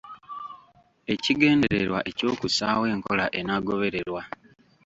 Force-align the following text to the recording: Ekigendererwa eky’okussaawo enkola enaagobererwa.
Ekigendererwa 1.13 1.99
eky’okussaawo 2.09 2.83
enkola 2.93 3.25
enaagobererwa. 3.39 4.21